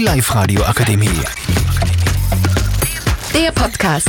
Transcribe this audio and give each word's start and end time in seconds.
Die 0.00 0.06
Live-Radio 0.06 0.62
Akademie. 0.62 1.10
Der 3.34 3.52
Podcast. 3.52 4.08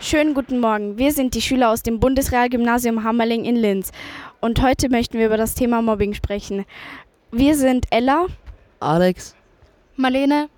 Schönen 0.00 0.32
guten 0.32 0.60
Morgen. 0.60 0.96
Wir 0.98 1.10
sind 1.10 1.34
die 1.34 1.42
Schüler 1.42 1.70
aus 1.70 1.82
dem 1.82 1.98
Bundesrealgymnasium 1.98 3.02
Hammerling 3.02 3.44
in 3.44 3.56
Linz. 3.56 3.90
Und 4.40 4.62
heute 4.62 4.88
möchten 4.88 5.18
wir 5.18 5.26
über 5.26 5.36
das 5.36 5.56
Thema 5.56 5.82
Mobbing 5.82 6.14
sprechen. 6.14 6.64
Wir 7.32 7.56
sind 7.56 7.86
Ella 7.90 8.26
Alex 8.78 9.34
Marlene. 9.96 10.48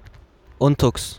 und 0.59 0.79
Tux. 0.79 1.19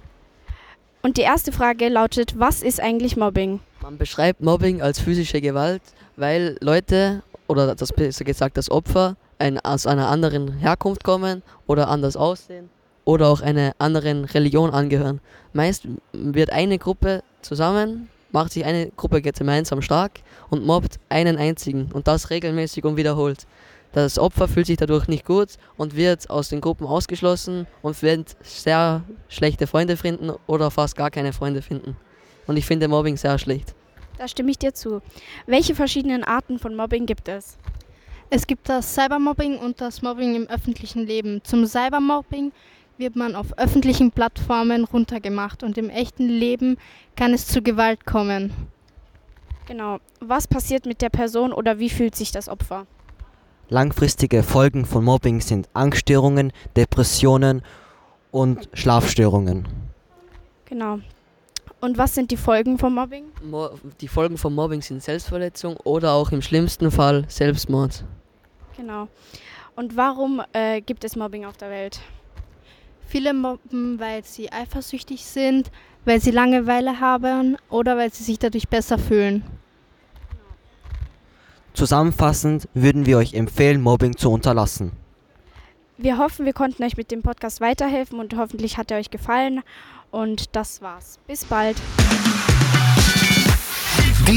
Und 1.02 1.18
die 1.18 1.22
erste 1.22 1.54
Frage 1.54 1.90
lautet, 1.90 2.38
was 2.38 2.62
ist 2.62 2.80
eigentlich 2.80 3.18
Mobbing? 3.18 3.62
Man 3.82 3.98
beschreibt 3.98 4.42
Mobbing 4.42 4.84
als 4.84 5.00
physische 5.00 5.42
Gewalt, 5.42 5.82
weil 6.18 6.56
Leute 6.62 7.24
oder 7.48 7.74
das 7.74 7.92
besser 7.92 8.24
gesagt 8.24 8.58
das 8.58 8.70
Opfer 8.70 9.16
ein, 9.40 9.60
aus 9.60 9.88
einer 9.88 10.08
anderen 10.08 10.54
Herkunft 10.54 11.04
kommen 11.04 11.44
oder 11.68 11.88
anders 11.88 12.16
aussehen 12.16 12.70
oder 13.06 13.30
auch 13.30 13.42
einer 13.42 13.74
anderen 13.78 14.26
Religion 14.26 14.72
angehören. 14.72 15.22
Meist 15.54 15.88
wird 16.12 16.50
eine 16.52 16.78
Gruppe 16.78 17.24
zusammen, 17.42 18.10
macht 18.32 18.52
sich 18.54 18.66
eine 18.66 18.92
Gruppe 18.98 19.22
gemeinsam 19.22 19.82
stark 19.82 20.20
und 20.50 20.66
mobbt 20.66 21.00
einen 21.10 21.38
einzigen 21.38 21.92
und 21.94 22.08
das 22.08 22.30
regelmäßig 22.30 22.84
und 22.84 22.98
wiederholt. 22.98 23.46
Das 23.94 24.20
Opfer 24.20 24.50
fühlt 24.50 24.68
sich 24.68 24.76
dadurch 24.76 25.08
nicht 25.08 25.24
gut 25.24 25.52
und 25.78 25.96
wird 25.96 26.30
aus 26.30 26.50
den 26.50 26.60
Gruppen 26.60 26.86
ausgeschlossen 26.86 27.66
und 27.82 28.02
wird 28.02 28.36
sehr 28.44 29.04
schlechte 29.30 29.68
Freunde 29.68 29.96
finden 29.96 30.32
oder 30.48 30.70
fast 30.70 30.98
gar 30.98 31.10
keine 31.10 31.32
Freunde 31.32 31.62
finden. 31.62 31.96
Und 32.46 32.58
ich 32.58 32.66
finde 32.66 32.90
Mobbing 32.90 33.16
sehr 33.16 33.40
schlecht. 33.40 33.74
Da 34.18 34.28
stimme 34.28 34.52
ich 34.52 34.60
dir 34.60 34.74
zu. 34.74 35.02
Welche 35.46 35.76
verschiedenen 35.76 36.26
Arten 36.26 36.60
von 36.60 36.76
Mobbing 36.76 37.06
gibt 37.06 37.30
es? 37.30 37.58
Es 38.36 38.48
gibt 38.48 38.68
das 38.68 38.94
Cybermobbing 38.94 39.60
und 39.60 39.80
das 39.80 40.02
Mobbing 40.02 40.36
im 40.36 40.50
öffentlichen 40.50 41.08
Leben. 41.08 41.40
Zum 41.46 41.66
Cybermobbing 41.66 42.52
wird 42.98 43.16
man 43.16 43.34
auf 43.34 43.58
öffentlichen 43.58 44.12
Plattformen 44.12 44.84
runtergemacht 44.84 45.64
und 45.64 45.78
im 45.78 45.90
echten 45.90 46.28
Leben 46.28 46.76
kann 47.16 47.34
es 47.34 47.48
zu 47.48 47.62
Gewalt 47.62 48.06
kommen. 48.06 48.52
Genau. 49.68 50.00
Was 50.20 50.50
passiert 50.50 50.86
mit 50.86 51.02
der 51.02 51.08
Person 51.08 51.54
oder 51.54 51.80
wie 51.80 51.90
fühlt 51.90 52.14
sich 52.14 52.34
das 52.34 52.50
Opfer? 52.50 52.88
Langfristige 53.70 54.44
Folgen 54.44 54.84
von 54.84 55.06
Mobbing 55.06 55.40
sind 55.40 55.70
Angststörungen, 55.74 56.52
Depressionen 56.76 57.62
und 58.32 58.68
Schlafstörungen. 58.74 59.66
Genau. 60.66 61.00
Und 61.80 61.98
was 61.98 62.14
sind 62.14 62.32
die 62.32 62.38
Folgen 62.38 62.78
vom 62.80 62.96
Mobbing? 62.96 63.28
Mo 63.50 63.70
die 64.02 64.10
Folgen 64.10 64.38
von 64.38 64.54
Mobbing 64.54 64.82
sind 64.82 65.02
Selbstverletzung 65.02 65.78
oder 65.86 66.12
auch 66.12 66.34
im 66.34 66.42
schlimmsten 66.42 66.92
Fall 66.92 67.24
Selbstmord. 67.30 68.04
Genau. 68.78 69.08
Und 69.76 69.98
warum 69.98 70.42
äh, 70.54 70.82
gibt 70.82 71.04
es 71.04 71.16
Mobbing 71.16 71.46
auf 71.46 71.58
der 71.58 71.70
Welt? 71.70 72.00
Viele 73.08 73.34
mobben, 73.34 74.00
weil 74.00 74.24
sie 74.24 74.52
eifersüchtig 74.52 75.26
sind, 75.26 75.72
weil 76.06 76.22
sie 76.22 76.32
Langeweile 76.32 77.00
haben 77.00 77.58
oder 77.70 77.98
weil 77.98 78.12
sie 78.12 78.24
sich 78.24 78.40
dadurch 78.40 78.68
besser 78.68 78.98
fühlen. 78.98 79.44
Zusammenfassend 81.74 82.70
würden 82.74 83.06
wir 83.06 83.18
euch 83.18 83.34
empfehlen, 83.34 83.82
Mobbing 83.82 84.16
zu 84.16 84.32
unterlassen. 84.32 84.94
Wir 85.98 86.18
hoffen, 86.18 86.46
wir 86.46 86.54
konnten 86.54 86.84
euch 86.84 86.98
mit 86.98 87.12
dem 87.12 87.22
Podcast 87.22 87.62
weiterhelfen 87.62 88.20
und 88.20 88.36
hoffentlich 88.36 88.78
hat 88.78 88.92
er 88.92 88.98
euch 88.98 89.12
gefallen. 89.12 89.62
Und 90.12 90.56
das 90.56 90.82
war's. 90.82 91.20
Bis 91.28 91.46
bald. 91.46 91.78